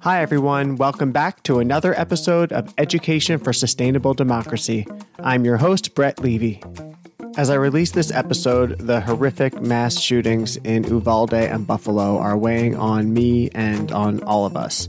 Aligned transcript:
Hi, 0.00 0.20
everyone. 0.20 0.76
Welcome 0.76 1.10
back 1.10 1.42
to 1.44 1.58
another 1.58 1.98
episode 1.98 2.52
of 2.52 2.74
Education 2.76 3.38
for 3.38 3.54
Sustainable 3.54 4.12
Democracy. 4.12 4.86
I'm 5.20 5.44
your 5.44 5.56
host, 5.56 5.94
Brett 5.94 6.20
Levy. 6.20 6.62
As 7.38 7.48
I 7.48 7.54
release 7.54 7.92
this 7.92 8.10
episode, 8.10 8.78
the 8.78 9.00
horrific 9.00 9.62
mass 9.62 9.98
shootings 9.98 10.58
in 10.58 10.84
Uvalde 10.84 11.32
and 11.32 11.66
Buffalo 11.66 12.18
are 12.18 12.36
weighing 12.36 12.76
on 12.76 13.14
me 13.14 13.48
and 13.54 13.90
on 13.92 14.22
all 14.24 14.44
of 14.44 14.54
us. 14.54 14.86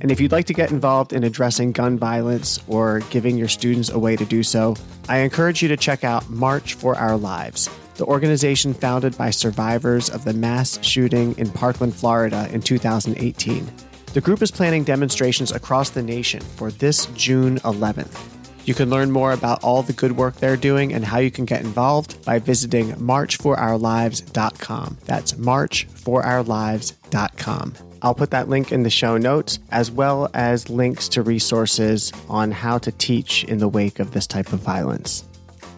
And 0.00 0.10
if 0.10 0.20
you'd 0.20 0.32
like 0.32 0.46
to 0.46 0.54
get 0.54 0.70
involved 0.70 1.12
in 1.12 1.22
addressing 1.22 1.72
gun 1.72 1.98
violence 1.98 2.60
or 2.66 3.00
giving 3.10 3.36
your 3.36 3.48
students 3.48 3.90
a 3.90 3.98
way 3.98 4.16
to 4.16 4.24
do 4.24 4.42
so, 4.42 4.74
I 5.08 5.18
encourage 5.18 5.60
you 5.60 5.68
to 5.68 5.76
check 5.76 6.02
out 6.02 6.30
March 6.30 6.74
for 6.74 6.96
Our 6.96 7.18
Lives, 7.18 7.68
the 7.96 8.06
organization 8.06 8.72
founded 8.72 9.18
by 9.18 9.30
survivors 9.30 10.08
of 10.08 10.24
the 10.24 10.32
mass 10.32 10.82
shooting 10.82 11.36
in 11.36 11.50
Parkland, 11.50 11.94
Florida 11.94 12.48
in 12.50 12.62
2018. 12.62 13.89
The 14.12 14.20
group 14.20 14.42
is 14.42 14.50
planning 14.50 14.82
demonstrations 14.82 15.52
across 15.52 15.90
the 15.90 16.02
nation 16.02 16.40
for 16.40 16.72
this 16.72 17.06
June 17.14 17.60
11th. 17.60 18.20
You 18.64 18.74
can 18.74 18.90
learn 18.90 19.12
more 19.12 19.30
about 19.30 19.62
all 19.62 19.84
the 19.84 19.92
good 19.92 20.16
work 20.16 20.34
they're 20.34 20.56
doing 20.56 20.92
and 20.92 21.04
how 21.04 21.18
you 21.18 21.30
can 21.30 21.44
get 21.44 21.60
involved 21.60 22.24
by 22.24 22.40
visiting 22.40 22.90
marchforourlives.com. 22.94 24.98
That's 25.04 25.34
marchforourlives.com. 25.34 27.74
I'll 28.02 28.14
put 28.14 28.32
that 28.32 28.48
link 28.48 28.72
in 28.72 28.82
the 28.82 28.90
show 28.90 29.16
notes, 29.16 29.60
as 29.70 29.92
well 29.92 30.28
as 30.34 30.68
links 30.68 31.08
to 31.10 31.22
resources 31.22 32.12
on 32.28 32.50
how 32.50 32.78
to 32.78 32.90
teach 32.90 33.44
in 33.44 33.58
the 33.58 33.68
wake 33.68 34.00
of 34.00 34.10
this 34.10 34.26
type 34.26 34.52
of 34.52 34.58
violence. 34.58 35.22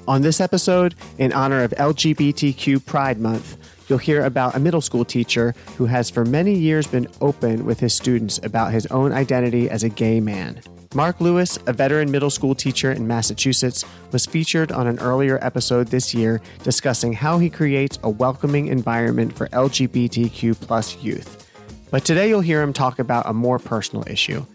On 0.09 0.23
this 0.23 0.41
episode, 0.41 0.97
in 1.19 1.33
honor 1.33 1.63
of 1.63 1.71
LGBTQ 1.73 2.87
Pride 2.87 3.21
Month, 3.21 3.59
you'll 3.93 3.99
hear 3.99 4.25
about 4.25 4.57
a 4.57 4.59
middle 4.59 4.81
school 4.81 5.05
teacher 5.05 5.55
who 5.77 5.85
has 5.85 6.09
for 6.09 6.25
many 6.25 6.55
years 6.55 6.87
been 6.87 7.07
open 7.21 7.67
with 7.67 7.79
his 7.79 7.93
students 7.93 8.41
about 8.43 8.73
his 8.73 8.87
own 8.87 9.13
identity 9.13 9.69
as 9.69 9.85
a 9.85 9.91
gay 9.91 10.19
man. 10.19 10.59
Mark 10.95 11.21
Lewis, 11.21 11.59
a 11.67 11.75
veteran 11.75 12.11
middle 12.11 12.31
school 12.31 12.55
teacher 12.55 12.91
in 12.91 13.07
Massachusetts, 13.07 13.85
was 14.11 14.25
featured 14.25 14.73
on 14.73 14.87
an 14.87 14.99
earlier 15.01 15.39
episode 15.45 15.89
this 15.89 16.15
year 16.15 16.41
discussing 16.63 17.13
how 17.13 17.39
he 17.39 17.51
creates 17.51 17.99
a 18.03 18.09
welcoming 18.09 18.69
environment 18.69 19.37
for 19.37 19.47
LGBTQ 19.49 20.59
plus 20.59 20.97
youth. 21.03 21.51
But 21.91 22.07
today 22.07 22.31
you'll 22.31 22.41
hear 22.41 22.63
him 22.63 22.73
talk 22.73 22.99
about 22.99 23.29
a 23.29 23.35
more 23.35 23.59
personal 23.59 24.09
issue 24.09 24.47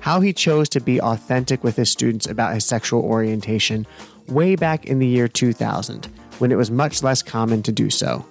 how 0.00 0.20
he 0.20 0.34
chose 0.34 0.68
to 0.68 0.80
be 0.80 1.00
authentic 1.00 1.64
with 1.64 1.76
his 1.76 1.90
students 1.90 2.26
about 2.26 2.52
his 2.52 2.62
sexual 2.62 3.02
orientation 3.02 3.86
way 4.28 4.54
back 4.54 4.84
in 4.84 4.98
the 4.98 5.06
year 5.06 5.26
2000, 5.26 6.06
when 6.38 6.52
it 6.52 6.56
was 6.56 6.70
much 6.70 7.02
less 7.02 7.22
common 7.22 7.62
to 7.62 7.72
do 7.72 7.88
so. 7.88 8.22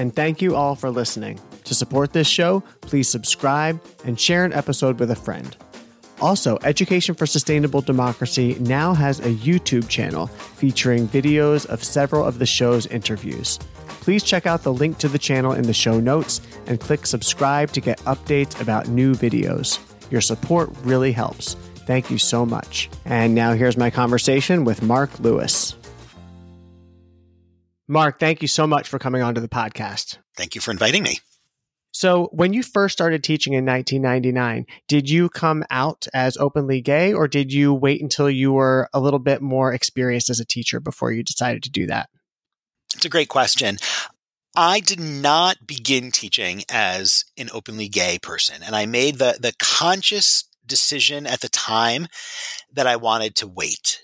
And 0.00 0.16
thank 0.16 0.40
you 0.40 0.56
all 0.56 0.76
for 0.76 0.88
listening. 0.88 1.38
To 1.64 1.74
support 1.74 2.14
this 2.14 2.26
show, 2.26 2.62
please 2.80 3.06
subscribe 3.06 3.82
and 4.06 4.18
share 4.18 4.46
an 4.46 4.52
episode 4.54 4.98
with 4.98 5.10
a 5.10 5.14
friend. 5.14 5.54
Also, 6.22 6.58
Education 6.62 7.14
for 7.14 7.26
Sustainable 7.26 7.82
Democracy 7.82 8.56
now 8.60 8.94
has 8.94 9.20
a 9.20 9.34
YouTube 9.34 9.90
channel 9.90 10.28
featuring 10.28 11.06
videos 11.06 11.66
of 11.66 11.84
several 11.84 12.24
of 12.24 12.38
the 12.38 12.46
show's 12.46 12.86
interviews. 12.86 13.58
Please 14.00 14.22
check 14.22 14.46
out 14.46 14.62
the 14.62 14.72
link 14.72 14.96
to 14.96 15.08
the 15.08 15.18
channel 15.18 15.52
in 15.52 15.64
the 15.64 15.74
show 15.74 16.00
notes 16.00 16.40
and 16.66 16.80
click 16.80 17.04
subscribe 17.04 17.70
to 17.72 17.82
get 17.82 17.98
updates 18.00 18.58
about 18.58 18.88
new 18.88 19.12
videos. 19.12 19.80
Your 20.10 20.22
support 20.22 20.70
really 20.82 21.12
helps. 21.12 21.56
Thank 21.84 22.10
you 22.10 22.16
so 22.16 22.46
much. 22.46 22.88
And 23.04 23.34
now 23.34 23.52
here's 23.52 23.76
my 23.76 23.90
conversation 23.90 24.64
with 24.64 24.80
Mark 24.80 25.20
Lewis. 25.20 25.74
Mark, 27.90 28.20
thank 28.20 28.40
you 28.40 28.46
so 28.46 28.68
much 28.68 28.88
for 28.88 29.00
coming 29.00 29.20
onto 29.20 29.40
the 29.40 29.48
podcast. 29.48 30.18
Thank 30.36 30.54
you 30.54 30.60
for 30.60 30.70
inviting 30.70 31.02
me. 31.02 31.18
So, 31.90 32.28
when 32.30 32.52
you 32.52 32.62
first 32.62 32.92
started 32.92 33.24
teaching 33.24 33.54
in 33.54 33.66
1999, 33.66 34.64
did 34.86 35.10
you 35.10 35.28
come 35.28 35.64
out 35.70 36.06
as 36.14 36.36
openly 36.36 36.80
gay 36.80 37.12
or 37.12 37.26
did 37.26 37.52
you 37.52 37.74
wait 37.74 38.00
until 38.00 38.30
you 38.30 38.52
were 38.52 38.88
a 38.94 39.00
little 39.00 39.18
bit 39.18 39.42
more 39.42 39.72
experienced 39.72 40.30
as 40.30 40.38
a 40.38 40.44
teacher 40.44 40.78
before 40.78 41.10
you 41.10 41.24
decided 41.24 41.64
to 41.64 41.70
do 41.70 41.88
that? 41.88 42.08
It's 42.94 43.06
a 43.06 43.08
great 43.08 43.28
question. 43.28 43.78
I 44.54 44.78
did 44.78 45.00
not 45.00 45.66
begin 45.66 46.12
teaching 46.12 46.62
as 46.68 47.24
an 47.36 47.50
openly 47.52 47.88
gay 47.88 48.20
person, 48.22 48.62
and 48.64 48.76
I 48.76 48.86
made 48.86 49.16
the 49.16 49.36
the 49.40 49.52
conscious 49.58 50.44
decision 50.64 51.26
at 51.26 51.40
the 51.40 51.48
time 51.48 52.06
that 52.72 52.86
I 52.86 52.94
wanted 52.94 53.34
to 53.36 53.48
wait. 53.48 54.00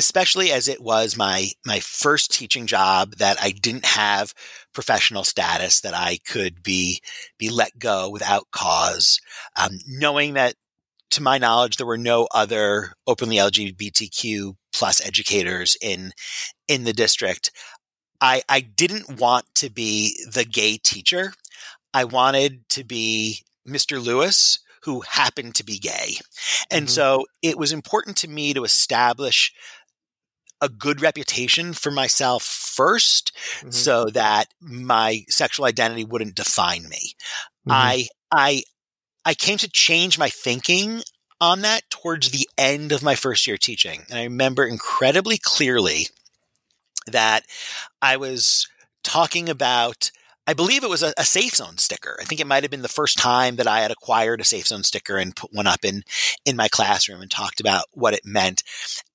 Especially 0.00 0.50
as 0.50 0.66
it 0.66 0.80
was 0.80 1.14
my 1.14 1.50
my 1.66 1.78
first 1.80 2.30
teaching 2.30 2.66
job 2.66 3.16
that 3.16 3.36
I 3.38 3.50
didn't 3.50 3.84
have 3.84 4.32
professional 4.72 5.24
status 5.24 5.82
that 5.82 5.92
I 5.92 6.18
could 6.26 6.62
be 6.62 7.02
be 7.38 7.50
let 7.50 7.78
go 7.78 8.08
without 8.08 8.46
cause, 8.50 9.20
um, 9.56 9.78
knowing 9.86 10.34
that 10.34 10.54
to 11.10 11.22
my 11.22 11.36
knowledge 11.36 11.76
there 11.76 11.86
were 11.86 11.98
no 11.98 12.28
other 12.32 12.94
openly 13.06 13.36
LGBTQ 13.36 14.54
plus 14.72 15.04
educators 15.06 15.76
in 15.82 16.12
in 16.66 16.84
the 16.84 16.94
district. 16.94 17.52
I, 18.22 18.42
I 18.48 18.60
didn't 18.60 19.20
want 19.20 19.46
to 19.56 19.68
be 19.68 20.16
the 20.32 20.46
gay 20.46 20.78
teacher. 20.78 21.34
I 21.92 22.04
wanted 22.04 22.66
to 22.70 22.84
be 22.84 23.42
Mr. 23.68 24.02
Lewis, 24.02 24.60
who 24.82 25.02
happened 25.02 25.54
to 25.56 25.64
be 25.64 25.78
gay. 25.78 26.16
And 26.70 26.86
mm-hmm. 26.86 26.92
so 26.92 27.26
it 27.42 27.58
was 27.58 27.72
important 27.72 28.16
to 28.18 28.28
me 28.28 28.54
to 28.54 28.64
establish 28.64 29.52
a 30.60 30.68
good 30.68 31.00
reputation 31.00 31.72
for 31.72 31.90
myself 31.90 32.44
1st 32.44 33.32
mm-hmm. 33.32 33.70
so 33.70 34.06
that 34.06 34.46
my 34.60 35.24
sexual 35.28 35.66
identity 35.66 36.04
wouldn't 36.04 36.34
define 36.34 36.88
me. 36.88 37.14
Mm-hmm. 37.66 37.72
I 37.72 38.08
I 38.30 38.62
I 39.24 39.34
came 39.34 39.58
to 39.58 39.68
change 39.68 40.18
my 40.18 40.28
thinking 40.28 41.02
on 41.40 41.62
that 41.62 41.88
towards 41.90 42.30
the 42.30 42.48
end 42.58 42.92
of 42.92 43.02
my 43.02 43.14
first 43.14 43.46
year 43.46 43.56
teaching. 43.56 44.02
And 44.10 44.18
I 44.18 44.24
remember 44.24 44.64
incredibly 44.64 45.38
clearly 45.38 46.08
that 47.06 47.44
I 48.02 48.16
was 48.16 48.68
talking 49.02 49.48
about 49.48 50.10
I 50.50 50.52
believe 50.52 50.82
it 50.82 50.90
was 50.90 51.04
a, 51.04 51.14
a, 51.16 51.24
safe 51.24 51.54
zone 51.54 51.78
sticker. 51.78 52.18
I 52.20 52.24
think 52.24 52.40
it 52.40 52.46
might 52.46 52.64
have 52.64 52.72
been 52.72 52.82
the 52.82 52.88
first 52.88 53.18
time 53.18 53.54
that 53.54 53.68
I 53.68 53.82
had 53.82 53.92
acquired 53.92 54.40
a 54.40 54.44
safe 54.44 54.66
zone 54.66 54.82
sticker 54.82 55.16
and 55.16 55.36
put 55.36 55.52
one 55.52 55.68
up 55.68 55.84
in 55.84 56.02
in 56.44 56.56
my 56.56 56.66
classroom 56.66 57.20
and 57.20 57.30
talked 57.30 57.60
about 57.60 57.84
what 57.92 58.14
it 58.14 58.24
meant. 58.24 58.64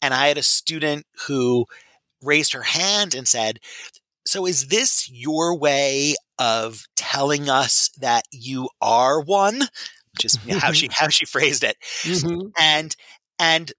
And 0.02 0.14
I 0.14 0.30
had 0.30 0.38
a 0.38 0.44
student 0.44 1.06
who 1.28 1.66
raised 2.22 2.54
her 2.54 2.62
hand 2.62 3.14
and 3.14 3.28
said, 3.28 3.60
"So 4.26 4.46
is 4.46 4.68
this 4.68 5.12
your 5.12 5.58
way 5.58 6.16
of 6.40 6.86
telling 6.96 7.50
us 7.50 7.90
that 8.00 8.24
you 8.32 8.70
are 8.80 9.20
one?" 9.20 9.64
Which 10.14 10.24
is 10.24 10.40
how 10.62 10.72
she 10.72 10.88
how 10.94 11.10
she 11.10 11.26
phrased 11.26 11.66
it. 11.66 11.76
Mm-hmm. 12.04 12.48
And 12.58 12.96
and 13.38 13.74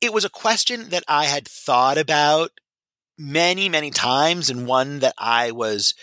it 0.00 0.14
was 0.14 0.24
a 0.24 0.30
question 0.30 0.88
that 0.88 1.04
I 1.06 1.26
had 1.26 1.46
thought 1.46 1.98
about 1.98 2.52
many, 3.18 3.68
many 3.68 3.90
times 3.90 4.48
and 4.48 4.66
one 4.66 5.00
that 5.00 5.14
I 5.18 5.50
was 5.50 5.94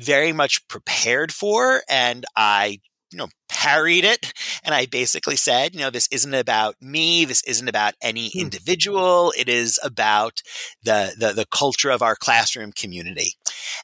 very 0.00 0.32
much 0.32 0.66
prepared 0.68 1.32
for. 1.32 1.82
And 1.88 2.24
I, 2.36 2.80
you 3.12 3.18
know, 3.18 3.28
parried 3.48 4.04
it. 4.04 4.32
And 4.64 4.74
I 4.74 4.86
basically 4.86 5.36
said, 5.36 5.74
you 5.74 5.80
know, 5.80 5.90
this 5.90 6.08
isn't 6.10 6.34
about 6.34 6.76
me. 6.80 7.24
This 7.24 7.42
isn't 7.44 7.68
about 7.68 7.94
any 8.00 8.30
hmm. 8.30 8.40
individual. 8.40 9.32
It 9.36 9.48
is 9.48 9.78
about 9.82 10.42
the, 10.82 11.14
the, 11.18 11.32
the 11.32 11.46
culture 11.46 11.90
of 11.90 12.02
our 12.02 12.16
classroom 12.16 12.72
community. 12.72 13.34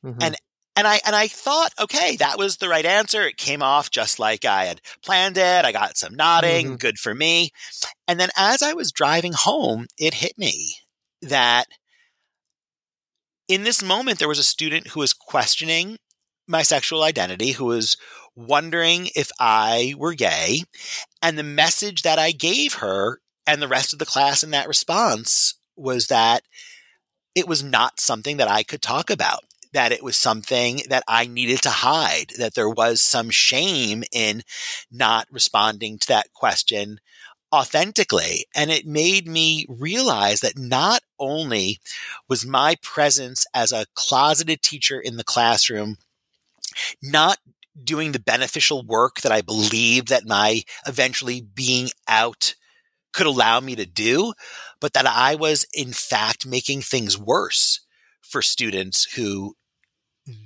Mm-hmm. 0.04 0.22
And, 0.22 0.36
and 0.78 0.86
I 0.86 1.00
and 1.06 1.16
I 1.16 1.26
thought, 1.26 1.72
okay, 1.80 2.16
that 2.16 2.36
was 2.36 2.58
the 2.58 2.68
right 2.68 2.84
answer. 2.84 3.22
It 3.22 3.38
came 3.38 3.62
off 3.62 3.90
just 3.90 4.18
like 4.18 4.44
I 4.44 4.66
had 4.66 4.82
planned 5.02 5.38
it. 5.38 5.64
I 5.64 5.72
got 5.72 5.96
some 5.96 6.14
nodding, 6.14 6.66
mm-hmm. 6.66 6.76
good 6.76 6.98
for 6.98 7.14
me. 7.14 7.48
And 8.06 8.20
then 8.20 8.28
as 8.36 8.62
I 8.62 8.74
was 8.74 8.92
driving 8.92 9.32
home, 9.32 9.86
it 9.98 10.12
hit 10.12 10.36
me 10.36 10.76
that 11.22 11.64
in 13.48 13.64
this 13.64 13.82
moment, 13.82 14.18
there 14.18 14.28
was 14.28 14.38
a 14.38 14.44
student 14.44 14.88
who 14.88 15.00
was 15.00 15.12
questioning 15.12 15.98
my 16.46 16.62
sexual 16.62 17.02
identity, 17.02 17.52
who 17.52 17.66
was 17.66 17.96
wondering 18.34 19.08
if 19.14 19.30
I 19.40 19.94
were 19.96 20.14
gay. 20.14 20.62
And 21.22 21.38
the 21.38 21.42
message 21.42 22.02
that 22.02 22.18
I 22.18 22.32
gave 22.32 22.74
her 22.74 23.20
and 23.46 23.62
the 23.62 23.68
rest 23.68 23.92
of 23.92 23.98
the 23.98 24.06
class 24.06 24.42
in 24.42 24.50
that 24.50 24.68
response 24.68 25.54
was 25.76 26.08
that 26.08 26.42
it 27.34 27.48
was 27.48 27.62
not 27.62 28.00
something 28.00 28.36
that 28.38 28.48
I 28.48 28.62
could 28.62 28.82
talk 28.82 29.10
about, 29.10 29.44
that 29.72 29.92
it 29.92 30.02
was 30.02 30.16
something 30.16 30.80
that 30.88 31.04
I 31.06 31.26
needed 31.26 31.62
to 31.62 31.70
hide, 31.70 32.32
that 32.38 32.54
there 32.54 32.68
was 32.68 33.02
some 33.02 33.30
shame 33.30 34.04
in 34.12 34.42
not 34.90 35.26
responding 35.30 35.98
to 35.98 36.08
that 36.08 36.32
question 36.32 36.98
authentically. 37.54 38.46
And 38.54 38.70
it 38.70 38.86
made 38.86 39.28
me 39.28 39.66
realize 39.68 40.40
that 40.40 40.58
not 40.58 41.00
only 41.18 41.78
was 42.28 42.46
my 42.46 42.76
presence 42.82 43.46
as 43.54 43.72
a 43.72 43.86
closeted 43.94 44.62
teacher 44.62 44.98
in 44.98 45.16
the 45.16 45.24
classroom 45.24 45.96
not 47.02 47.38
doing 47.82 48.12
the 48.12 48.20
beneficial 48.20 48.84
work 48.84 49.20
that 49.20 49.32
I 49.32 49.42
believe 49.42 50.06
that 50.06 50.26
my 50.26 50.62
eventually 50.86 51.40
being 51.40 51.90
out 52.08 52.54
could 53.12 53.26
allow 53.26 53.60
me 53.60 53.76
to 53.76 53.86
do, 53.86 54.32
but 54.80 54.92
that 54.92 55.06
I 55.06 55.34
was 55.34 55.66
in 55.74 55.92
fact 55.92 56.46
making 56.46 56.82
things 56.82 57.18
worse 57.18 57.80
for 58.20 58.42
students 58.42 59.14
who 59.14 59.54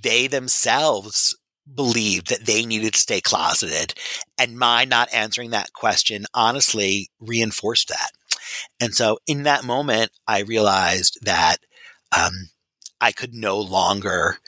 they 0.03 0.27
themselves 0.27 1.37
believed 1.73 2.29
that 2.29 2.47
they 2.47 2.65
needed 2.65 2.95
to 2.95 3.01
stay 3.01 3.21
closeted. 3.21 3.95
And 4.39 4.59
my 4.59 4.85
not 4.85 5.13
answering 5.13 5.51
that 5.51 5.73
question 5.73 6.27
honestly 6.35 7.11
reinforced 7.21 7.89
that. 7.89 8.11
And 8.81 8.95
so 8.95 9.19
in 9.27 9.45
that 9.45 9.65
moment, 9.65 10.11
I 10.27 10.41
realized 10.41 11.19
that 11.23 11.59
um, 12.17 12.51
I 13.01 13.13
could 13.13 13.35
no 13.35 13.59
longer 13.61 14.39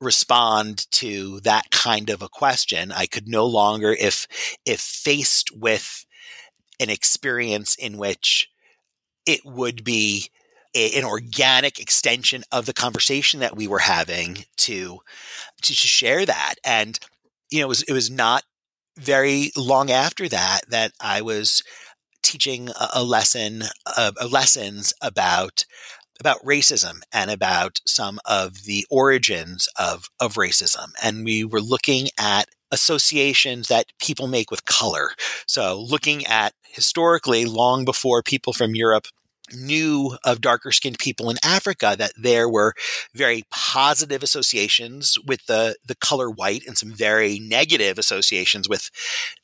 respond 0.00 0.90
to 0.92 1.40
that 1.40 1.70
kind 1.70 2.10
of 2.10 2.22
a 2.22 2.28
question. 2.28 2.92
I 2.92 3.06
could 3.06 3.28
no 3.28 3.46
longer, 3.46 3.92
if 3.92 4.26
if 4.64 4.80
faced 4.80 5.56
with 5.56 6.04
an 6.80 6.90
experience 6.90 7.74
in 7.74 7.98
which 7.98 8.48
it 9.26 9.40
would 9.44 9.84
be 9.84 10.30
a, 10.74 10.98
an 10.98 11.04
organic 11.04 11.78
extension 11.80 12.44
of 12.52 12.66
the 12.66 12.72
conversation 12.72 13.40
that 13.40 13.56
we 13.56 13.66
were 13.66 13.80
having 13.80 14.44
to, 14.58 15.00
to 15.62 15.74
to 15.74 15.74
share 15.74 16.24
that. 16.24 16.54
And 16.64 16.98
you 17.50 17.60
know, 17.60 17.66
it 17.66 17.68
was 17.68 17.82
it 17.82 17.92
was 17.92 18.10
not 18.10 18.44
very 18.96 19.52
long 19.56 19.90
after 19.90 20.28
that 20.28 20.60
that 20.68 20.92
I 21.00 21.22
was 21.22 21.62
teaching 22.22 22.68
a, 22.68 22.88
a 22.94 23.04
lesson 23.04 23.62
uh, 23.96 24.12
lessons 24.30 24.92
about 25.00 25.64
about 26.20 26.44
racism 26.44 27.00
and 27.12 27.30
about 27.30 27.80
some 27.86 28.18
of 28.24 28.64
the 28.64 28.86
origins 28.90 29.68
of, 29.78 30.08
of 30.20 30.34
racism. 30.34 30.92
And 31.02 31.24
we 31.24 31.44
were 31.44 31.60
looking 31.60 32.08
at 32.18 32.48
associations 32.70 33.68
that 33.68 33.86
people 33.98 34.26
make 34.26 34.50
with 34.50 34.64
color. 34.64 35.10
So 35.46 35.80
looking 35.80 36.26
at 36.26 36.52
historically, 36.68 37.44
long 37.44 37.84
before 37.84 38.22
people 38.22 38.52
from 38.52 38.74
Europe 38.74 39.06
knew 39.54 40.16
of 40.24 40.40
darker 40.40 40.72
skinned 40.72 40.98
people 40.98 41.30
in 41.30 41.36
Africa 41.42 41.94
that 41.98 42.12
there 42.16 42.48
were 42.48 42.74
very 43.14 43.44
positive 43.50 44.22
associations 44.22 45.18
with 45.26 45.46
the, 45.46 45.76
the 45.84 45.94
color 45.96 46.30
white 46.30 46.66
and 46.66 46.76
some 46.76 46.92
very 46.92 47.38
negative 47.38 47.98
associations 47.98 48.68
with 48.68 48.90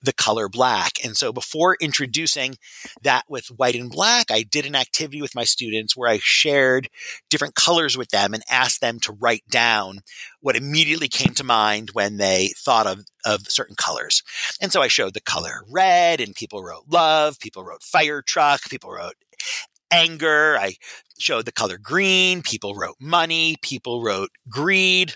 the 0.02 0.12
color 0.12 0.48
black. 0.48 0.92
And 1.04 1.16
so 1.16 1.32
before 1.32 1.76
introducing 1.80 2.56
that 3.02 3.24
with 3.28 3.48
white 3.48 3.74
and 3.74 3.90
black, 3.90 4.30
I 4.30 4.42
did 4.42 4.66
an 4.66 4.74
activity 4.74 5.22
with 5.22 5.34
my 5.34 5.44
students 5.44 5.96
where 5.96 6.10
I 6.10 6.18
shared 6.20 6.88
different 7.30 7.54
colors 7.54 7.96
with 7.96 8.10
them 8.10 8.34
and 8.34 8.42
asked 8.50 8.80
them 8.80 9.00
to 9.00 9.12
write 9.12 9.44
down 9.48 10.00
what 10.40 10.56
immediately 10.56 11.08
came 11.08 11.34
to 11.34 11.44
mind 11.44 11.90
when 11.92 12.16
they 12.18 12.50
thought 12.56 12.86
of, 12.86 13.04
of 13.24 13.48
certain 13.48 13.76
colors. 13.76 14.22
And 14.60 14.72
so 14.72 14.82
I 14.82 14.88
showed 14.88 15.14
the 15.14 15.20
color 15.20 15.62
red 15.70 16.20
and 16.20 16.34
people 16.34 16.62
wrote 16.62 16.84
love, 16.88 17.38
people 17.40 17.64
wrote 17.64 17.82
fire 17.82 18.22
truck, 18.22 18.62
people 18.68 18.90
wrote 18.90 19.14
anger. 19.90 20.56
I 20.58 20.76
showed 21.18 21.46
the 21.46 21.52
color 21.52 21.78
green. 21.78 22.42
People 22.42 22.74
wrote 22.74 22.96
money. 23.00 23.56
People 23.62 24.02
wrote 24.02 24.30
greed. 24.48 25.14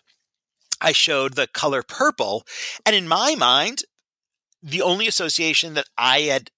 I 0.81 0.93
showed 0.93 1.35
the 1.35 1.49
color 1.49 1.83
purple. 1.83 2.45
And 2.87 2.95
in 2.95 3.09
my 3.09 3.35
mind, 3.35 3.83
the 4.63 4.83
only 4.83 5.07
association 5.07 5.75
that 5.75 5.87
I 5.97 6.21
had 6.23 6.51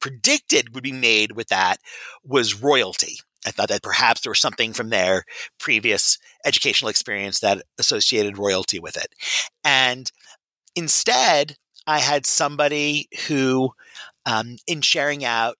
predicted 0.00 0.74
would 0.74 0.82
be 0.82 0.92
made 0.92 1.32
with 1.32 1.48
that 1.48 1.78
was 2.24 2.60
royalty. 2.62 3.18
I 3.46 3.50
thought 3.50 3.68
that 3.68 3.82
perhaps 3.82 4.20
there 4.20 4.30
was 4.30 4.40
something 4.40 4.72
from 4.72 4.90
their 4.90 5.24
previous 5.58 6.18
educational 6.44 6.90
experience 6.90 7.40
that 7.40 7.62
associated 7.78 8.38
royalty 8.38 8.78
with 8.78 8.96
it. 8.96 9.14
And 9.64 10.10
instead, 10.76 11.56
I 11.86 12.00
had 12.00 12.26
somebody 12.26 13.08
who 13.28 13.72
um, 14.26 14.56
in 14.66 14.80
sharing 14.82 15.24
out, 15.24 15.56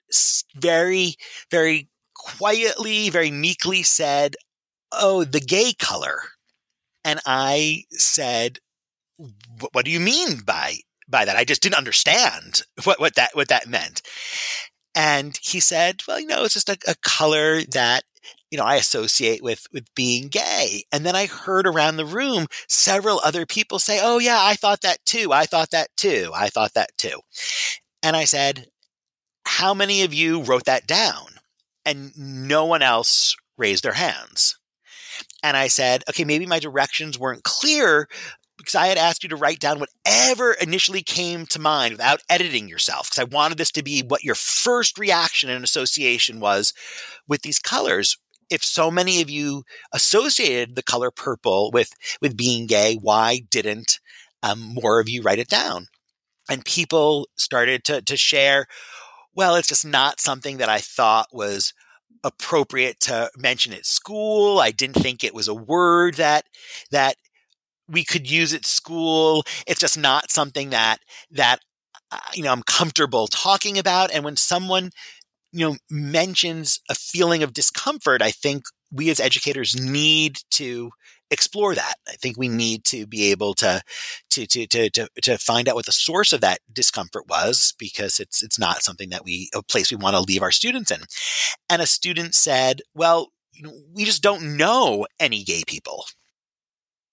very, 0.56 1.14
very 1.50 1.88
quietly, 2.14 3.10
very 3.10 3.30
meekly 3.30 3.82
said, 3.82 4.36
Oh, 4.92 5.24
the 5.24 5.40
gay 5.40 5.72
color. 5.78 6.20
And 7.04 7.20
I 7.26 7.84
said, 7.92 8.58
What 9.72 9.84
do 9.84 9.90
you 9.90 10.00
mean 10.00 10.40
by 10.40 10.76
by 11.08 11.24
that? 11.24 11.36
I 11.36 11.44
just 11.44 11.62
didn't 11.62 11.76
understand 11.78 12.62
what, 12.84 13.00
what 13.00 13.14
that 13.16 13.30
what 13.34 13.48
that 13.48 13.68
meant. 13.68 14.02
And 14.94 15.38
he 15.42 15.60
said, 15.60 16.02
Well, 16.08 16.20
you 16.20 16.26
know, 16.26 16.44
it's 16.44 16.54
just 16.54 16.68
a, 16.68 16.78
a 16.88 16.94
color 17.02 17.62
that 17.72 18.04
you 18.50 18.58
know, 18.58 18.64
I 18.64 18.76
associate 18.76 19.42
with 19.42 19.66
with 19.72 19.86
being 19.94 20.28
gay. 20.28 20.84
And 20.92 21.06
then 21.06 21.16
I 21.16 21.26
heard 21.26 21.66
around 21.66 21.96
the 21.96 22.06
room 22.06 22.46
several 22.68 23.20
other 23.24 23.46
people 23.46 23.78
say, 23.78 24.00
"Oh 24.02 24.18
yeah, 24.18 24.38
I 24.40 24.54
thought 24.56 24.82
that 24.82 24.98
too. 25.06 25.30
I 25.32 25.46
thought 25.46 25.70
that 25.70 25.90
too. 25.96 26.32
I 26.34 26.48
thought 26.48 26.74
that 26.74 26.90
too." 26.98 27.20
And 28.02 28.16
I 28.16 28.24
said, 28.24 28.66
How 29.46 29.74
many 29.74 30.02
of 30.02 30.14
you 30.14 30.42
wrote 30.42 30.64
that 30.64 30.86
down? 30.86 31.26
And 31.84 32.12
no 32.16 32.64
one 32.64 32.82
else 32.82 33.36
raised 33.56 33.84
their 33.84 33.94
hands. 33.94 34.58
And 35.42 35.56
I 35.56 35.68
said, 35.68 36.02
Okay, 36.08 36.24
maybe 36.24 36.46
my 36.46 36.58
directions 36.58 37.18
weren't 37.18 37.44
clear 37.44 38.08
because 38.56 38.74
I 38.74 38.88
had 38.88 38.98
asked 38.98 39.22
you 39.22 39.28
to 39.30 39.36
write 39.36 39.58
down 39.58 39.80
whatever 39.80 40.52
initially 40.52 41.02
came 41.02 41.46
to 41.46 41.58
mind 41.58 41.94
without 41.94 42.22
editing 42.28 42.68
yourself. 42.68 43.10
Because 43.10 43.18
I 43.20 43.34
wanted 43.36 43.58
this 43.58 43.72
to 43.72 43.82
be 43.82 44.02
what 44.02 44.22
your 44.22 44.34
first 44.34 44.98
reaction 44.98 45.48
and 45.48 45.64
association 45.64 46.40
was 46.40 46.74
with 47.26 47.42
these 47.42 47.58
colors. 47.58 48.18
If 48.50 48.64
so 48.64 48.90
many 48.90 49.22
of 49.22 49.30
you 49.30 49.62
associated 49.92 50.74
the 50.74 50.82
color 50.82 51.10
purple 51.10 51.70
with 51.72 51.90
with 52.20 52.36
being 52.36 52.66
gay, 52.66 52.98
why 53.00 53.42
didn't 53.50 54.00
um, 54.42 54.60
more 54.60 55.00
of 55.00 55.08
you 55.08 55.22
write 55.22 55.38
it 55.38 55.48
down? 55.48 55.86
And 56.50 56.64
people 56.64 57.28
started 57.36 57.84
to 57.84 58.02
to 58.02 58.16
share 58.16 58.66
well 59.34 59.54
it's 59.54 59.68
just 59.68 59.86
not 59.86 60.20
something 60.20 60.58
that 60.58 60.68
i 60.68 60.78
thought 60.78 61.28
was 61.32 61.72
appropriate 62.24 63.00
to 63.00 63.30
mention 63.36 63.72
at 63.72 63.86
school. 63.86 64.58
I 64.60 64.70
didn't 64.70 65.02
think 65.02 65.24
it 65.24 65.34
was 65.34 65.48
a 65.48 65.54
word 65.54 66.14
that 66.14 66.44
that 66.90 67.16
we 67.88 68.04
could 68.04 68.30
use 68.30 68.54
at 68.54 68.66
school. 68.66 69.44
It's 69.66 69.80
just 69.80 69.98
not 69.98 70.30
something 70.30 70.70
that 70.70 70.98
that 71.30 71.60
uh, 72.12 72.18
you 72.34 72.42
know 72.42 72.52
i'm 72.52 72.62
comfortable 72.62 73.26
talking 73.28 73.78
about 73.78 74.10
and 74.12 74.24
when 74.24 74.36
someone 74.36 74.90
you 75.52 75.66
know 75.68 75.76
mentions 75.90 76.80
a 76.88 76.94
feeling 76.94 77.42
of 77.42 77.52
discomfort 77.52 78.22
i 78.22 78.30
think 78.30 78.64
we 78.92 79.10
as 79.10 79.20
educators 79.20 79.80
need 79.80 80.38
to 80.50 80.90
explore 81.30 81.74
that. 81.74 81.94
I 82.08 82.12
think 82.12 82.36
we 82.36 82.48
need 82.48 82.84
to 82.86 83.06
be 83.06 83.30
able 83.30 83.54
to, 83.54 83.82
to, 84.30 84.46
to, 84.46 84.66
to, 84.66 84.90
to, 84.90 85.08
to 85.22 85.38
find 85.38 85.68
out 85.68 85.74
what 85.74 85.86
the 85.86 85.92
source 85.92 86.32
of 86.32 86.40
that 86.40 86.58
discomfort 86.72 87.24
was 87.28 87.74
because 87.78 88.20
it's, 88.20 88.42
it's 88.42 88.58
not 88.58 88.82
something 88.82 89.10
that 89.10 89.24
we, 89.24 89.48
a 89.54 89.62
place 89.62 89.90
we 89.90 89.96
want 89.96 90.16
to 90.16 90.22
leave 90.22 90.42
our 90.42 90.50
students 90.50 90.90
in. 90.90 91.00
And 91.68 91.80
a 91.80 91.86
student 91.86 92.34
said, 92.34 92.82
well, 92.94 93.28
you 93.52 93.62
know, 93.62 93.72
we 93.94 94.04
just 94.04 94.22
don't 94.22 94.56
know 94.56 95.06
any 95.18 95.44
gay 95.44 95.62
people. 95.66 96.04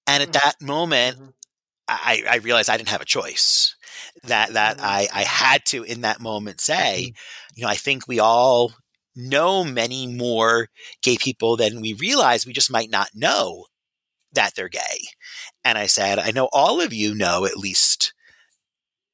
And 0.05 0.23
at 0.23 0.29
mm-hmm. 0.29 0.45
that 0.45 0.61
moment, 0.61 1.17
mm-hmm. 1.17 1.29
I, 1.87 2.23
I 2.29 2.35
realized 2.37 2.69
I 2.69 2.77
didn't 2.77 2.89
have 2.89 3.01
a 3.01 3.05
choice. 3.05 3.75
That 4.23 4.53
that 4.53 4.77
mm-hmm. 4.77 4.85
I, 4.85 5.07
I 5.13 5.23
had 5.23 5.65
to 5.67 5.83
in 5.83 6.01
that 6.01 6.19
moment 6.19 6.61
say, 6.61 7.13
you 7.55 7.63
know, 7.63 7.69
I 7.69 7.75
think 7.75 8.07
we 8.07 8.19
all 8.19 8.73
know 9.15 9.63
many 9.63 10.07
more 10.07 10.67
gay 11.01 11.17
people 11.17 11.57
than 11.57 11.81
we 11.81 11.93
realize. 11.93 12.45
We 12.45 12.53
just 12.53 12.71
might 12.71 12.89
not 12.89 13.09
know 13.13 13.65
that 14.37 14.53
they're 14.55 14.69
gay. 14.69 15.09
And 15.65 15.77
I 15.77 15.87
said, 15.87 16.19
I 16.19 16.31
know 16.31 16.47
all 16.53 16.79
of 16.79 16.93
you 16.93 17.13
know 17.15 17.45
at 17.45 17.57
least, 17.57 18.13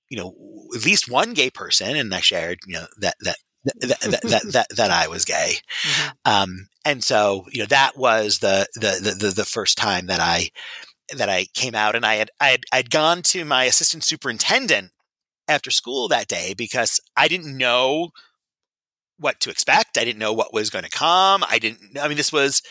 you 0.09 0.17
know, 0.17 0.35
at 0.75 0.85
least 0.85 1.09
one 1.09 1.33
gay 1.33 1.49
person. 1.49 1.95
And 1.95 2.13
I 2.13 2.19
shared, 2.19 2.59
you 2.67 2.73
know, 2.73 2.85
that, 2.99 3.15
that, 3.21 3.37
that, 3.63 3.89
that, 4.01 4.21
that, 4.21 4.43
that, 4.51 4.67
that, 4.75 4.91
I 4.91 5.07
was 5.07 5.25
gay. 5.25 5.55
Mm-hmm. 5.83 6.09
Um, 6.25 6.67
and 6.85 7.03
so, 7.03 7.45
you 7.51 7.61
know, 7.61 7.67
that 7.67 7.97
was 7.97 8.39
the, 8.39 8.67
the, 8.75 9.15
the, 9.17 9.29
the 9.31 9.45
first 9.45 9.77
time 9.77 10.07
that 10.07 10.19
I, 10.19 10.49
that 11.15 11.29
I 11.29 11.47
came 11.53 11.73
out 11.73 11.95
and 11.95 12.05
I 12.05 12.15
had, 12.15 12.29
I 12.39 12.49
had, 12.49 12.61
I'd 12.71 12.89
gone 12.89 13.21
to 13.23 13.45
my 13.45 13.63
assistant 13.63 14.03
superintendent 14.03 14.91
after 15.47 15.71
school 15.71 16.09
that 16.09 16.27
day 16.27 16.53
because 16.53 16.99
I 17.15 17.27
didn't 17.27 17.57
know 17.57 18.09
what 19.19 19.39
to 19.41 19.49
expect. 19.49 19.97
I 19.97 20.03
didn't 20.03 20.19
know 20.19 20.33
what 20.33 20.53
was 20.53 20.69
going 20.69 20.83
to 20.83 20.89
come. 20.89 21.45
I 21.49 21.59
didn't, 21.59 21.97
I 21.97 22.07
mean, 22.09 22.17
this 22.17 22.33
was 22.33 22.61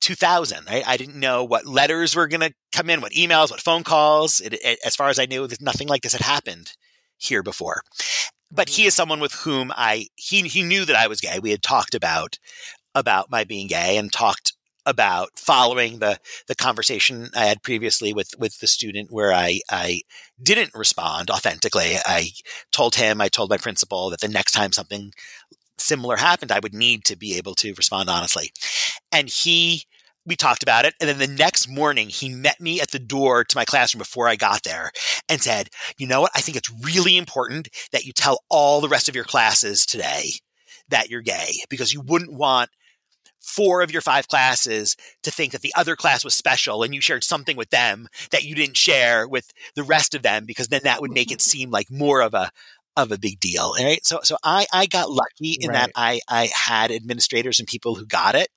2000. 0.00 0.66
Right? 0.66 0.86
I 0.86 0.96
didn't 0.96 1.18
know 1.18 1.44
what 1.44 1.66
letters 1.66 2.14
were 2.14 2.28
going 2.28 2.40
to 2.40 2.54
come 2.72 2.90
in, 2.90 3.00
what 3.00 3.12
emails, 3.12 3.50
what 3.50 3.60
phone 3.60 3.84
calls. 3.84 4.40
It, 4.40 4.54
it, 4.54 4.78
as 4.84 4.96
far 4.96 5.08
as 5.08 5.18
I 5.18 5.26
knew, 5.26 5.48
nothing 5.60 5.88
like 5.88 6.02
this 6.02 6.12
had 6.12 6.22
happened 6.22 6.72
here 7.16 7.42
before. 7.42 7.82
But 8.50 8.70
he 8.70 8.82
mm-hmm. 8.82 8.88
is 8.88 8.94
someone 8.94 9.20
with 9.20 9.32
whom 9.32 9.72
I 9.76 10.06
he 10.16 10.42
he 10.42 10.62
knew 10.62 10.84
that 10.84 10.96
I 10.96 11.06
was 11.06 11.20
gay. 11.20 11.38
We 11.38 11.50
had 11.50 11.62
talked 11.62 11.94
about 11.94 12.38
about 12.94 13.30
my 13.30 13.44
being 13.44 13.66
gay 13.66 13.96
and 13.96 14.12
talked 14.12 14.54
about 14.88 15.28
following 15.36 15.98
the 15.98 16.18
the 16.46 16.54
conversation 16.54 17.28
I 17.36 17.44
had 17.44 17.62
previously 17.62 18.14
with 18.14 18.30
with 18.38 18.58
the 18.58 18.66
student 18.66 19.12
where 19.12 19.32
I 19.32 19.60
I 19.70 20.00
didn't 20.42 20.74
respond 20.74 21.30
authentically. 21.30 21.96
I 22.06 22.30
told 22.72 22.94
him, 22.94 23.20
I 23.20 23.28
told 23.28 23.50
my 23.50 23.58
principal 23.58 24.08
that 24.10 24.20
the 24.20 24.28
next 24.28 24.52
time 24.52 24.72
something 24.72 25.12
similar 25.80 26.16
happened, 26.16 26.52
I 26.52 26.60
would 26.60 26.74
need 26.74 27.04
to 27.04 27.16
be 27.16 27.36
able 27.36 27.54
to 27.56 27.74
respond 27.74 28.08
honestly. 28.08 28.50
And 29.12 29.28
he, 29.28 29.84
we 30.26 30.36
talked 30.36 30.62
about 30.62 30.84
it. 30.84 30.94
And 31.00 31.08
then 31.08 31.18
the 31.18 31.26
next 31.26 31.68
morning, 31.68 32.08
he 32.08 32.28
met 32.28 32.60
me 32.60 32.80
at 32.80 32.90
the 32.90 32.98
door 32.98 33.44
to 33.44 33.56
my 33.56 33.64
classroom 33.64 33.98
before 33.98 34.28
I 34.28 34.36
got 34.36 34.62
there 34.62 34.90
and 35.28 35.40
said, 35.40 35.70
You 35.98 36.06
know 36.06 36.20
what? 36.20 36.32
I 36.34 36.40
think 36.40 36.56
it's 36.56 36.72
really 36.84 37.16
important 37.16 37.68
that 37.92 38.04
you 38.04 38.12
tell 38.12 38.40
all 38.50 38.80
the 38.80 38.88
rest 38.88 39.08
of 39.08 39.14
your 39.14 39.24
classes 39.24 39.86
today 39.86 40.30
that 40.90 41.10
you're 41.10 41.22
gay 41.22 41.62
because 41.68 41.92
you 41.92 42.00
wouldn't 42.00 42.32
want 42.32 42.70
four 43.40 43.80
of 43.80 43.90
your 43.90 44.02
five 44.02 44.28
classes 44.28 44.96
to 45.22 45.30
think 45.30 45.52
that 45.52 45.62
the 45.62 45.72
other 45.76 45.96
class 45.96 46.24
was 46.24 46.34
special 46.34 46.82
and 46.82 46.94
you 46.94 47.00
shared 47.00 47.24
something 47.24 47.56
with 47.56 47.70
them 47.70 48.08
that 48.30 48.44
you 48.44 48.54
didn't 48.54 48.76
share 48.76 49.26
with 49.26 49.50
the 49.74 49.82
rest 49.82 50.14
of 50.14 50.22
them 50.22 50.44
because 50.44 50.68
then 50.68 50.82
that 50.84 51.00
would 51.00 51.10
make 51.10 51.32
it 51.32 51.40
seem 51.40 51.70
like 51.70 51.90
more 51.90 52.20
of 52.20 52.34
a 52.34 52.50
of 52.98 53.12
a 53.12 53.18
big 53.18 53.40
deal 53.40 53.72
right 53.78 54.04
so 54.04 54.20
so 54.22 54.36
i 54.42 54.66
i 54.72 54.86
got 54.86 55.10
lucky 55.10 55.56
in 55.60 55.70
right. 55.70 55.74
that 55.74 55.90
i 55.94 56.20
i 56.28 56.48
had 56.52 56.90
administrators 56.90 57.58
and 57.58 57.68
people 57.68 57.94
who 57.94 58.06
got 58.06 58.34
it 58.34 58.48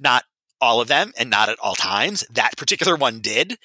not 0.00 0.24
all 0.64 0.80
of 0.80 0.88
them 0.88 1.12
and 1.18 1.28
not 1.28 1.50
at 1.50 1.58
all 1.58 1.74
times. 1.74 2.24
That 2.32 2.56
particular 2.56 2.96
one 2.96 3.20
did. 3.20 3.58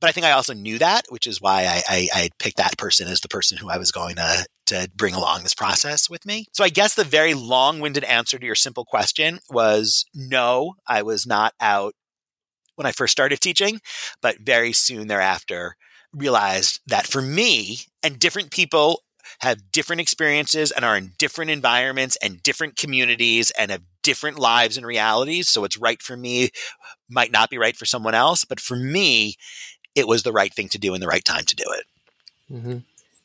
But 0.00 0.08
I 0.08 0.12
think 0.12 0.24
I 0.24 0.32
also 0.32 0.54
knew 0.54 0.78
that, 0.78 1.04
which 1.10 1.26
is 1.26 1.40
why 1.40 1.64
I, 1.64 1.82
I, 1.86 2.08
I 2.14 2.30
picked 2.38 2.56
that 2.56 2.78
person 2.78 3.08
as 3.08 3.20
the 3.20 3.28
person 3.28 3.58
who 3.58 3.68
I 3.68 3.76
was 3.76 3.92
going 3.92 4.16
to, 4.16 4.46
to 4.66 4.90
bring 4.96 5.14
along 5.14 5.42
this 5.42 5.54
process 5.54 6.08
with 6.08 6.24
me. 6.24 6.46
So 6.52 6.64
I 6.64 6.70
guess 6.70 6.94
the 6.94 7.04
very 7.04 7.34
long 7.34 7.80
winded 7.80 8.04
answer 8.04 8.38
to 8.38 8.46
your 8.46 8.54
simple 8.54 8.86
question 8.86 9.40
was 9.50 10.06
no, 10.14 10.76
I 10.86 11.02
was 11.02 11.26
not 11.26 11.52
out 11.60 11.94
when 12.76 12.86
I 12.86 12.92
first 12.92 13.12
started 13.12 13.40
teaching, 13.40 13.80
but 14.22 14.40
very 14.40 14.72
soon 14.72 15.08
thereafter 15.08 15.76
realized 16.14 16.80
that 16.86 17.06
for 17.06 17.20
me 17.20 17.80
and 18.02 18.18
different 18.18 18.50
people 18.50 19.02
have 19.38 19.72
different 19.72 20.00
experiences 20.00 20.70
and 20.70 20.84
are 20.84 20.96
in 20.96 21.12
different 21.18 21.50
environments 21.50 22.16
and 22.16 22.42
different 22.42 22.76
communities 22.76 23.50
and 23.58 23.70
have 23.70 23.82
different 24.02 24.38
lives 24.38 24.76
and 24.76 24.86
realities. 24.86 25.48
So 25.48 25.62
what's 25.62 25.76
right 25.76 26.00
for 26.02 26.16
me 26.16 26.50
might 27.08 27.32
not 27.32 27.50
be 27.50 27.58
right 27.58 27.76
for 27.76 27.86
someone 27.86 28.14
else. 28.14 28.44
But 28.44 28.60
for 28.60 28.76
me, 28.76 29.36
it 29.94 30.06
was 30.06 30.22
the 30.22 30.32
right 30.32 30.52
thing 30.52 30.68
to 30.70 30.78
do 30.78 30.94
and 30.94 31.02
the 31.02 31.08
right 31.08 31.24
time 31.24 31.44
to 31.44 31.56
do 31.56 31.64
it. 31.68 31.84
Mm-hmm. 32.52 32.78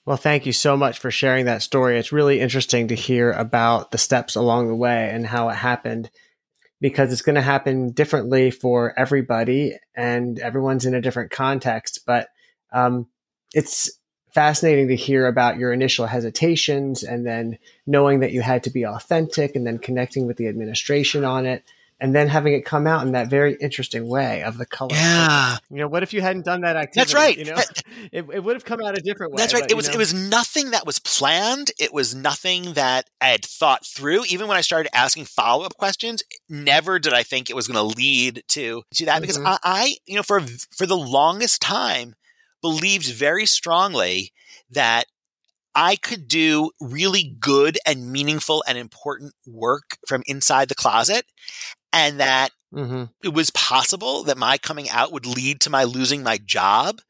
Well, 0.06 0.18
thank 0.18 0.46
you 0.46 0.54
so 0.54 0.78
much 0.78 1.00
for 1.00 1.10
sharing 1.10 1.46
that 1.46 1.64
story. 1.64 1.98
It's 1.98 2.12
really 2.12 2.40
interesting 2.40 2.90
to 2.90 2.96
hear 2.96 3.32
about 3.32 3.92
the 3.92 3.98
steps 3.98 4.36
along 4.36 4.68
the 4.68 4.76
way 4.76 5.10
and 5.12 5.26
how 5.26 5.50
it 5.50 5.56
happened 5.56 6.12
because 6.80 7.12
it's 7.12 7.24
going 7.24 7.36
to 7.36 7.42
happen 7.42 7.92
differently 7.92 8.52
for 8.52 8.94
everybody 9.00 9.76
and 9.96 10.38
everyone's 10.38 10.86
in 10.86 10.94
a 10.94 11.02
different 11.02 11.32
context. 11.32 12.02
But 12.06 12.28
um, 12.72 13.08
it's 13.54 13.90
fascinating 14.36 14.90
to 14.90 14.96
hear 14.98 15.28
about 15.28 15.58
your 15.58 15.72
initial 15.72 16.06
hesitations 16.06 17.04
and 17.04 17.26
then 17.26 17.58
knowing 17.88 18.20
that 18.20 18.34
you 18.34 18.42
had 18.42 18.64
to 18.64 18.70
be 18.70 18.86
authentic 18.86 19.56
and 19.56 19.66
then 19.66 19.80
connecting 19.80 20.28
with 20.28 20.36
the 20.36 20.46
administration 20.50 21.24
on 21.24 21.46
it 21.46 21.64
and 22.02 22.14
then 22.14 22.28
having 22.28 22.52
it 22.52 22.66
come 22.66 22.86
out 22.86 23.06
in 23.06 23.14
that 23.14 23.30
very 23.30 23.56
interesting 23.62 24.10
way 24.10 24.44
of 24.44 24.58
the 24.58 24.66
color. 24.66 24.94
Yeah. 24.94 25.56
You 25.70 25.78
know, 25.78 25.88
what 25.88 26.04
if 26.04 26.12
you 26.12 26.20
hadn't 26.20 26.44
done 26.44 26.62
that 26.62 26.76
activity? 26.76 27.00
That's 27.00 27.14
right. 27.14 27.38
You 27.38 27.46
know, 27.46 27.56
it, 28.12 28.26
it 28.34 28.44
would 28.44 28.58
have 28.58 28.66
come 28.66 28.82
out 28.82 28.98
a 28.98 29.02
different 29.02 29.32
way. 29.32 29.38
That's 29.38 29.54
right. 29.54 29.64
But, 29.64 29.72
it 29.72 29.76
was 29.76 29.88
know. 29.88 29.94
it 29.94 29.98
was 29.98 30.14
nothing 30.14 30.72
that 30.72 30.86
was 30.86 31.00
planned. 31.00 31.72
It 31.80 31.94
was 31.94 32.14
nothing 32.14 32.74
that 32.74 33.10
I 33.22 33.28
had 33.28 33.46
thought 33.46 33.86
through. 33.86 34.26
Even 34.26 34.50
when 34.50 34.58
I 34.58 34.62
started 34.62 34.94
asking 34.94 35.26
follow 35.26 35.64
up 35.64 35.78
questions, 35.78 36.24
never 36.50 37.00
did 37.00 37.14
I 37.14 37.24
think 37.24 37.50
it 37.50 37.56
was 37.56 37.70
going 37.70 37.78
to 37.78 37.98
lead 37.98 38.44
to 38.50 38.84
to 38.96 39.06
that 39.06 39.14
mm-hmm. 39.14 39.22
because 39.22 39.40
I, 39.40 39.58
I, 39.64 39.96
you 40.06 40.18
know, 40.18 40.24
for 40.24 40.42
for 40.76 40.86
the 40.86 40.98
longest 40.98 41.62
time 41.62 42.16
believed 42.66 43.06
very 43.06 43.46
strongly 43.46 44.32
that 44.72 45.06
I 45.76 45.98
could 45.98 46.28
do 46.28 46.72
really 46.82 47.36
good 47.40 47.78
and 47.86 48.12
meaningful 48.12 48.64
and 48.68 48.76
important 48.76 49.34
work 49.46 49.98
from 50.08 50.24
inside 50.26 50.68
the 50.68 50.74
closet 50.74 51.26
and 51.94 52.20
that 52.20 52.50
mm-hmm. 52.74 53.04
it 53.24 53.36
was 53.36 53.52
possible 53.52 54.24
that 54.24 54.40
my 54.40 54.58
coming 54.58 54.90
out 54.90 55.12
would 55.12 55.28
lead 55.28 55.62
to 55.62 55.70
my 55.70 55.84
losing 55.84 56.24
my 56.24 56.40
job, 56.44 57.02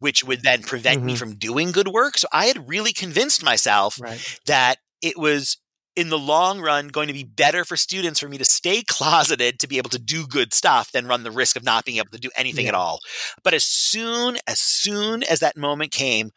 which 0.00 0.24
would 0.24 0.42
then 0.42 0.64
prevent 0.64 0.96
mm-hmm. 0.96 1.06
me 1.06 1.14
from 1.14 1.36
doing 1.36 1.70
good 1.70 1.86
work. 1.86 2.18
So 2.18 2.26
I 2.32 2.46
had 2.46 2.68
really 2.68 2.92
convinced 2.92 3.44
myself 3.44 4.00
right. 4.00 4.40
that 4.46 4.78
it 5.00 5.16
was 5.16 5.58
in 5.96 6.08
the 6.08 6.18
long 6.18 6.60
run 6.60 6.88
going 6.88 7.08
to 7.08 7.14
be 7.14 7.24
better 7.24 7.64
for 7.64 7.76
students 7.76 8.18
for 8.18 8.28
me 8.28 8.38
to 8.38 8.44
stay 8.44 8.82
closeted 8.82 9.58
to 9.60 9.68
be 9.68 9.78
able 9.78 9.90
to 9.90 9.98
do 9.98 10.26
good 10.26 10.52
stuff 10.52 10.90
than 10.92 11.06
run 11.06 11.22
the 11.22 11.30
risk 11.30 11.56
of 11.56 11.64
not 11.64 11.84
being 11.84 11.98
able 11.98 12.10
to 12.10 12.18
do 12.18 12.30
anything 12.36 12.64
yeah. 12.64 12.70
at 12.70 12.74
all. 12.74 13.00
But 13.42 13.54
as 13.54 13.64
soon 13.64 14.38
as 14.46 14.60
soon 14.60 15.22
as 15.22 15.40
that 15.40 15.56
moment 15.56 15.92
came 15.92 16.32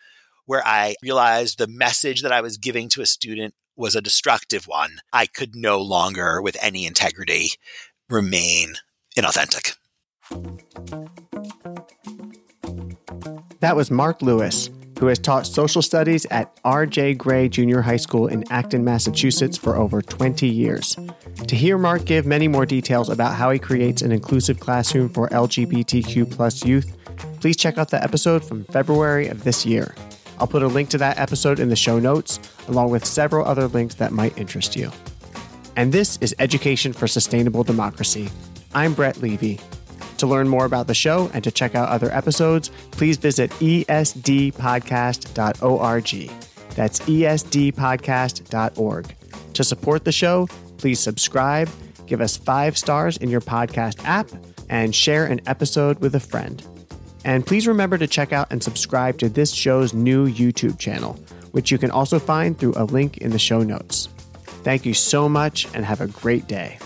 where 0.46 0.66
I 0.66 0.96
realized 1.02 1.58
the 1.58 1.68
message 1.68 2.22
that 2.22 2.32
I 2.32 2.42
was 2.42 2.58
giving 2.58 2.88
to 2.90 3.02
a 3.02 3.06
student 3.06 3.54
was 3.76 3.96
a 3.96 4.02
destructive 4.02 4.66
one, 4.66 5.00
I 5.12 5.26
could 5.26 5.56
no 5.56 5.82
longer 5.82 6.42
with 6.42 6.58
any 6.62 6.86
integrity 6.86 7.50
remain 8.10 8.76
inauthentic. 9.18 9.76
That 13.60 13.76
was 13.76 13.90
Mark 13.90 14.22
Lewis 14.22 14.70
who 15.00 15.08
has 15.08 15.20
taught 15.20 15.46
social 15.46 15.82
studies 15.82 16.26
at 16.32 16.60
R.J. 16.64 17.16
Grey 17.16 17.50
Junior 17.50 17.82
High 17.82 17.98
School 17.98 18.28
in 18.28 18.44
Acton, 18.52 18.84
Massachusetts 18.84 19.58
for 19.58 19.76
over 19.76 20.02
20 20.02 20.48
years. 20.48 20.98
To 21.48 21.56
hear 21.56 21.78
Mark 21.78 22.06
give 22.06 22.26
many 22.26 22.48
more 22.48 22.66
details 22.66 23.10
about 23.10 23.36
how 23.36 23.52
he 23.52 23.60
creates 23.60 24.02
an 24.02 24.12
inclusive 24.12 24.60
classroom 24.60 25.10
for 25.10 25.30
LGBTQ 25.30 26.32
plus 26.32 26.66
youth, 26.66 26.98
please 27.40 27.58
check 27.58 27.78
out 27.78 27.90
the 27.90 28.04
episode 28.04 28.44
from 28.44 28.64
February 28.66 29.28
of 29.28 29.44
this 29.44 29.66
year. 29.66 29.94
I'll 30.40 30.48
put 30.48 30.64
a 30.64 30.68
link 30.68 30.90
to 30.90 30.98
that 31.00 31.18
episode 31.18 31.60
in 31.60 31.70
the 31.70 31.76
show 31.76 32.00
notes, 32.00 32.40
along 32.68 32.92
with 32.92 33.06
several 33.06 33.46
other 33.46 33.68
links 33.68 33.96
that 33.96 34.12
might 34.12 34.38
interest 34.38 34.76
you. 34.76 34.92
And 35.76 35.92
this 35.92 36.18
is 36.22 36.36
Education 36.40 36.94
for 36.94 37.08
Sustainable 37.08 37.64
Democracy. 37.64 38.30
I'm 38.74 38.94
Brett 38.94 39.18
Levy. 39.18 39.60
To 40.18 40.28
learn 40.28 40.48
more 40.48 40.66
about 40.66 40.88
the 40.88 40.94
show 40.94 41.30
and 41.34 41.44
to 41.44 41.52
check 41.52 41.76
out 41.76 41.90
other 41.90 42.12
episodes, 42.12 42.70
please 42.92 43.18
visit 43.18 43.52
esdpodcast.org. 43.52 46.32
That's 46.76 47.00
esdpodcast.org. 47.00 49.16
To 49.54 49.64
support 49.64 50.06
the 50.06 50.12
show, 50.12 50.48
please 50.78 51.00
subscribe, 51.00 51.70
give 52.06 52.22
us 52.22 52.38
five 52.38 52.78
stars 52.78 53.18
in 53.18 53.30
your 53.30 53.42
podcast 53.42 54.04
app, 54.06 54.30
and 54.70 54.94
share 54.94 55.26
an 55.26 55.42
episode 55.48 56.00
with 56.00 56.16
a 56.16 56.20
friend. 56.20 56.64
And 57.26 57.46
please 57.46 57.68
remember 57.68 57.98
to 57.98 58.08
check 58.08 58.32
out 58.32 58.48
and 58.52 58.64
subscribe 58.64 59.18
to 59.20 59.30
this 59.30 59.52
show's 59.52 59.94
new 59.94 60.28
YouTube 60.28 60.80
channel, 60.80 61.14
which 61.52 61.72
you 61.72 61.78
can 61.78 61.92
also 61.92 62.20
find 62.20 62.58
through 62.58 62.74
a 62.76 62.86
link 62.86 63.18
in 63.18 63.32
the 63.32 63.40
show 63.40 63.64
notes. 63.64 64.08
Thank 64.64 64.86
you 64.86 64.94
so 64.94 65.28
much 65.28 65.68
and 65.74 65.84
have 65.84 66.02
a 66.02 66.08
great 66.08 66.48
day. 66.48 66.78